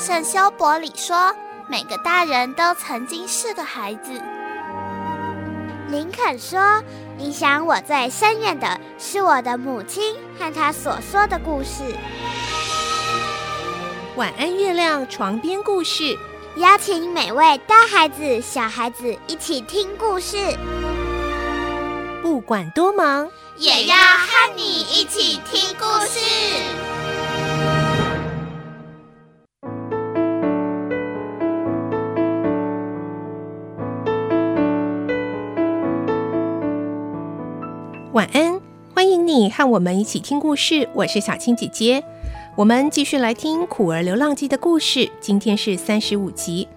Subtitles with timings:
[0.00, 1.36] 圣修伯里说
[1.68, 4.10] ：“每个大人都曾经是个孩子。”
[5.92, 6.82] 林肯说
[7.20, 11.82] ：“影响我最深远的是我的母亲和她所说的故事。”
[14.16, 16.16] 晚安，月亮床边故事，
[16.56, 20.38] 邀请每位大孩子、小孩子一起听故事。
[22.22, 26.89] 不管多忙，也要和你一起听故事。
[38.20, 38.60] 晚安，
[38.94, 40.86] 欢迎你和我们一起听故事。
[40.92, 42.04] 我是小青姐姐，
[42.54, 45.10] 我们继续来听《苦儿流浪记》的故事。
[45.22, 46.68] 今天是三十五集，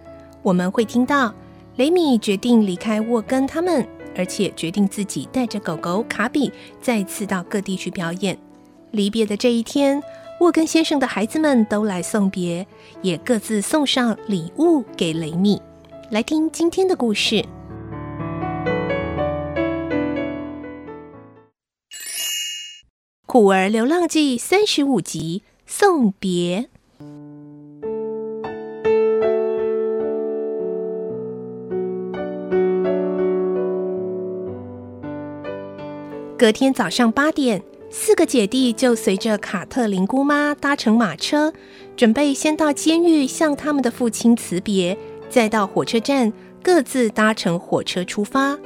[0.41, 1.33] 我们会听到
[1.75, 6.49] 雷米决定离开沃根他们，而且决定自己带着狗狗卡比
[6.81, 8.37] 再次到各地去表演。
[8.91, 10.01] 离别的这一天，
[10.39, 12.65] 沃根先生的孩子们都来送别，
[13.01, 15.61] 也各自送上礼物给雷米。
[16.09, 17.35] 来听今天的故事。
[23.33, 26.69] 《虎儿流浪记》三十五集送别。
[36.37, 41.51] 隔天早上八点，四个姐弟就随着卡特琳姑妈搭乘马车，
[41.97, 44.95] 准备先到监狱向他们的父亲辞别，
[45.31, 46.31] 再到火车站
[46.61, 48.59] 各自搭乘火车出发。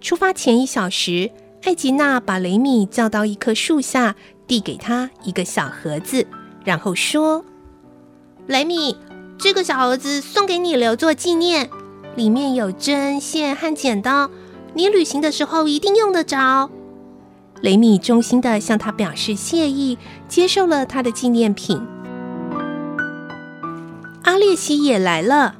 [0.00, 1.30] 出发前一小时。
[1.64, 4.16] 艾吉娜把雷米叫到一棵树下，
[4.48, 6.26] 递给他一个小盒子，
[6.64, 7.44] 然后说
[8.48, 8.96] ：“雷米，
[9.38, 11.70] 这个小盒子送给你留作纪念，
[12.16, 14.28] 里面有针线和剪刀，
[14.74, 16.68] 你旅行的时候一定用得着。”
[17.62, 19.96] 雷米衷心地向他表示谢意，
[20.26, 21.80] 接受了他的纪念品。
[24.24, 25.54] 阿列西也来了，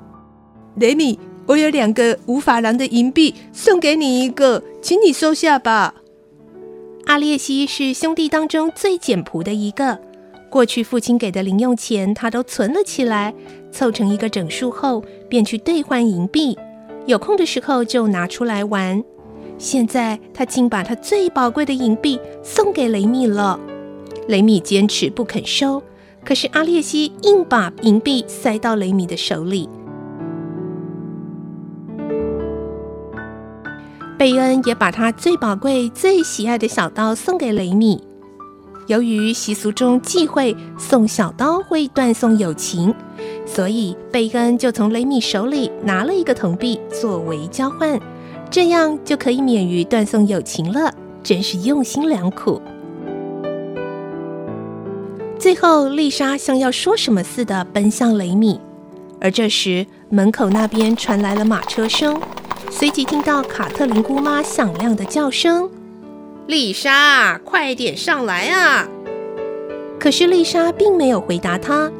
[0.74, 1.20] 雷米。
[1.46, 5.94] 我有两个五法郎的银币，送给你一个，请你收下吧。
[7.06, 9.98] 阿列西是兄弟当中最简朴的一个，
[10.48, 13.34] 过去父亲给的零用钱他都存了起来，
[13.72, 16.56] 凑成一个整数后便去兑换银币，
[17.06, 19.02] 有空的时候就拿出来玩。
[19.58, 23.58] 现在他竟把他最宝贵的银币送给雷米了，
[24.28, 25.82] 雷米坚持不肯收，
[26.24, 29.68] 可是阿列西硬把银币塞到雷米的手里。
[34.22, 38.00] 贝恩也把他最宝贵、最喜爱的小刀送给雷米。
[38.86, 42.94] 由于习俗中忌讳送小刀会断送友情，
[43.44, 47.98] 所以贝恩就从雷米手里拿了一个铜币作为交换，
[48.48, 50.94] 这样就可以免于断送友情了。
[51.24, 52.62] 真是用心良苦。
[55.36, 58.60] 最后，丽莎像要说什么似的奔向雷米，
[59.20, 62.16] 而这时门口那边传来了马车声。
[62.74, 65.70] 随即听到卡特琳姑妈响亮的叫声
[66.48, 68.88] ：“丽莎，快点上来啊！”
[70.00, 71.92] 可是丽莎并没有回答她。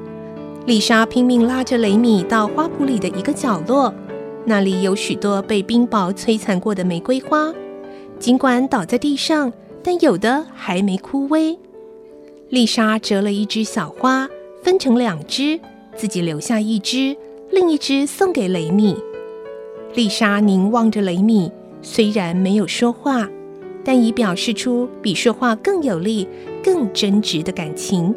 [0.65, 3.95] 丽莎拼命拉着雷米到花圃里的一个角落，
[4.47, 7.53] 那里有许多被冰雹摧残过的玫瑰花，
[8.19, 9.53] 尽管倒在地上，
[9.85, 11.59] 但有的还没枯萎。
[12.49, 14.27] 丽莎折了一枝小花，
[14.65, 15.61] 分成两只，
[15.95, 17.15] 自己留下一只，
[17.51, 18.97] 另一只送给雷米。
[19.95, 23.29] 丽莎凝望着雷米，虽然没有说话，
[23.85, 26.27] 但已表示出比说话更有力、
[26.65, 28.15] 更真挚的感情。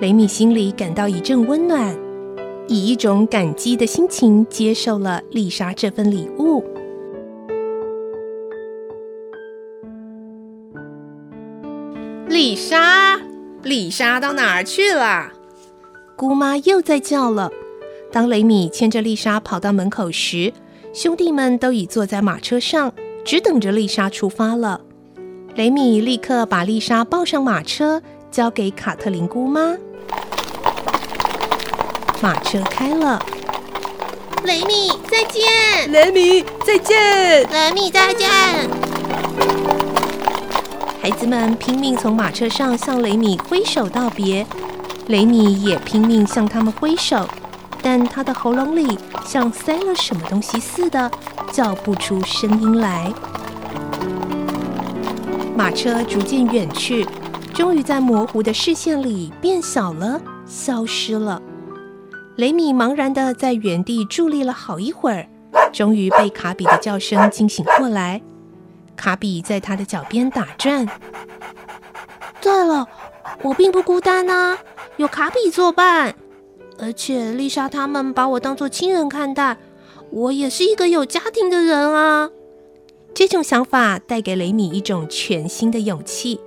[0.00, 1.92] 雷米心里感到一阵温暖，
[2.68, 6.62] 以一种感激的心情接受了丽莎这份礼物。
[12.28, 13.20] 丽莎，
[13.64, 15.32] 丽莎到哪儿去了？
[16.14, 17.50] 姑妈又在叫了。
[18.12, 20.52] 当雷米牵着丽莎跑到门口时，
[20.96, 22.90] 兄弟们都已坐在马车上，
[23.22, 24.80] 只等着丽莎出发了。
[25.54, 29.76] 雷米立刻把丽莎抱上马车，交给卡特琳姑妈。
[32.22, 33.22] 马车开了，
[34.44, 38.30] 雷米再见，雷米再见，雷米再见。
[41.02, 44.46] 孩子们拼命从马车上向雷米挥手道别，
[45.08, 47.28] 雷米也拼命向他们挥手。
[47.88, 51.08] 但他的喉咙里像塞了什么东西似的，
[51.52, 53.12] 叫不出声音来。
[55.56, 57.06] 马车逐渐远去，
[57.54, 61.40] 终于在模糊的视线里变小了，消失了。
[62.34, 65.28] 雷米茫然地在原地伫立了好一会儿，
[65.72, 68.20] 终于被卡比的叫声惊醒过来。
[68.96, 70.88] 卡比在他的脚边打转。
[72.40, 72.88] 对了，
[73.42, 74.58] 我并不孤单啊，
[74.96, 76.16] 有卡比作伴。
[76.78, 79.56] 而且丽莎他们把我当做亲人看待，
[80.10, 82.30] 我也是一个有家庭的人啊。
[83.14, 86.38] 这种想法带给雷米一种全新的勇气。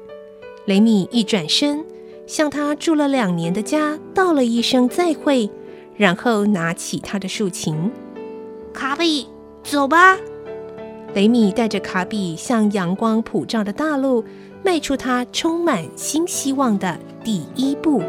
[0.66, 1.84] 雷米一转身，
[2.28, 5.50] 向他住了两年的家道了一声再会，
[5.98, 7.92] 然后拿起他的竖琴。
[8.72, 9.28] 卡比，
[9.64, 10.16] 走吧。
[11.16, 14.24] 雷米带着卡比向阳光普照的大陆
[14.64, 18.04] 迈出他充满新希望的第一步。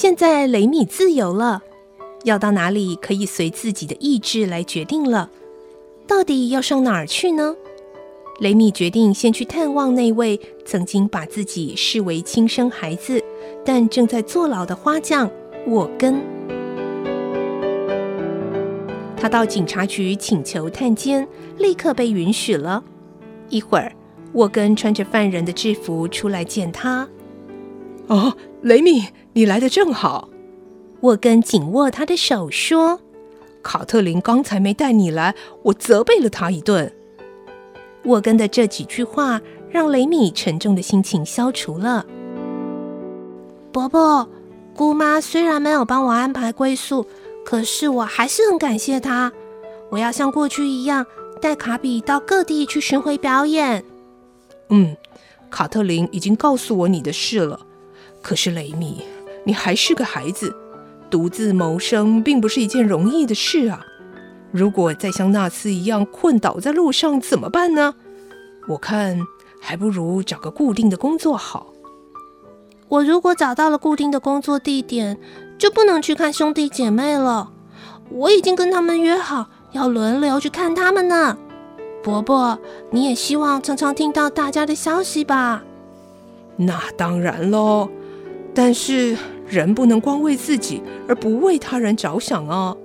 [0.00, 1.62] 现在雷米自由了，
[2.24, 5.28] 要到哪里可以随自己的意志来决定了。
[6.06, 7.54] 到底要上哪儿去呢？
[8.38, 13.22] 雷米决定先去探望那位曾经把自己视为亲生孩子，
[13.62, 15.30] 但正在坐牢的花匠
[15.66, 16.18] 沃根。
[19.18, 22.82] 他到警察局请求探监，立刻被允许了。
[23.50, 23.92] 一会儿，
[24.32, 27.06] 沃根穿着犯人的制服出来见他。
[28.10, 29.06] 哦，雷米。
[29.32, 30.28] 你来的正好，
[31.02, 33.00] 沃根紧握他的手说
[33.62, 36.92] ：“卡特琳刚才没带你来，我责备了他一顿。”
[38.06, 39.40] 沃根的这几句话
[39.70, 42.04] 让雷米沉重的心情消除了。
[43.70, 44.28] 伯伯，
[44.74, 47.06] 姑妈虽然没有帮我安排归宿，
[47.44, 49.32] 可是我还是很感谢她。
[49.90, 51.06] 我要像过去一样
[51.40, 53.84] 带卡比到各地去巡回表演。
[54.70, 54.96] 嗯，
[55.50, 57.60] 卡特琳已经告诉我你的事了，
[58.22, 59.02] 可是雷米。
[59.44, 60.54] 你还是个孩子，
[61.10, 63.80] 独自谋生并不是一件容易的事啊！
[64.52, 67.94] 如果再像那次一样困倒在路上，怎么办呢？
[68.68, 69.18] 我看
[69.58, 71.68] 还不如找个固定的工作好。
[72.88, 75.18] 我如果找到了固定的工作地点，
[75.56, 77.50] 就不能去看兄弟姐妹了。
[78.10, 81.38] 我已经跟他们约好要轮流去看他们呢。
[82.02, 82.58] 伯伯，
[82.90, 85.62] 你也希望常常听到大家的消息吧？
[86.56, 87.88] 那当然喽。
[88.54, 89.16] 但是
[89.46, 92.76] 人不能光为自己而不为他人着想啊！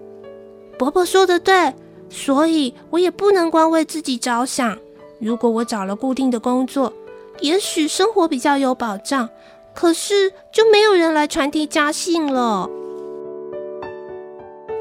[0.78, 1.74] 伯伯说的对，
[2.10, 4.78] 所以我也不能光为自己着想。
[5.20, 6.94] 如果我找了固定的工作，
[7.40, 9.30] 也许生活比较有保障，
[9.74, 12.70] 可是就没有人来传递家信了。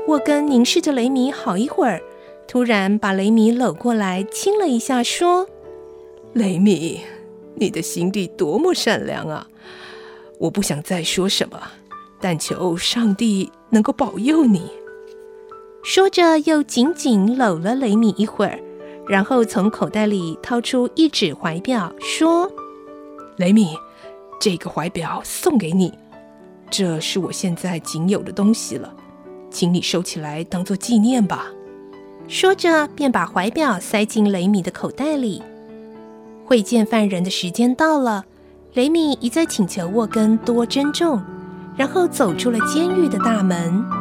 [0.08, 2.02] 沃根凝视着雷米好一会儿，
[2.46, 5.46] 突然把雷米搂过来亲了一下，说
[6.34, 7.00] ：“雷米，
[7.54, 9.46] 你的心地多么善良啊！”
[10.38, 11.60] 我不想再说什么，
[12.20, 14.70] 但求上帝能够保佑你。
[15.82, 18.58] 说着，又紧紧搂了雷米一会儿，
[19.06, 22.50] 然后从口袋里掏出一只怀表，说
[23.36, 23.76] ：“雷米，
[24.40, 25.92] 这个怀表送给你，
[26.70, 28.94] 这是我现在仅有的东西了，
[29.50, 31.50] 请你收起来当做纪念吧。”
[32.26, 35.42] 说着，便把怀表塞进雷米的口袋里。
[36.46, 38.24] 会见犯人的时间到了。
[38.74, 41.22] 雷米一再请求沃根多珍重，
[41.76, 43.93] 然后走出了监狱的大门。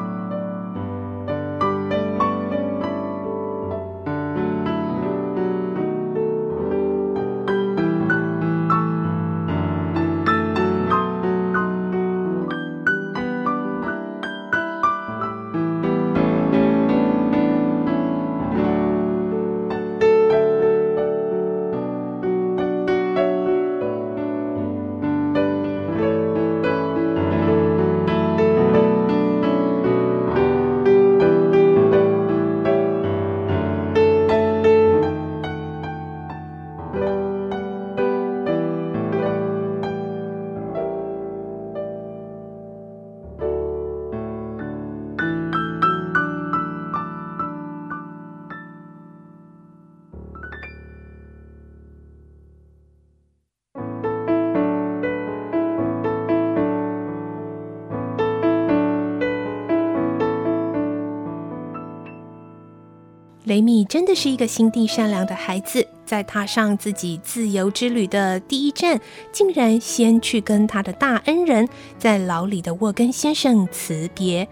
[63.54, 69.00] 雷米真的是一个心地善良的孩子，在踏上自己自由之旅的第一站，
[69.32, 71.70] 竟然先去跟他的大恩人，
[72.00, 74.48] 在牢里的沃根先生辞别。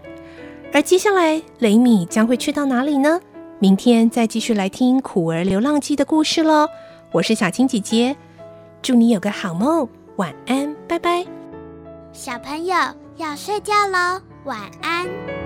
[0.72, 3.20] 而接下来，雷米将会去到哪里呢？
[3.58, 6.68] 明天再继续来听《苦儿流浪记》的故事喽！
[7.10, 8.16] 我是小青姐姐，
[8.82, 11.26] 祝你有个好梦，晚安，拜拜。
[12.12, 12.76] 小朋友
[13.16, 15.41] 要睡觉喽，晚安。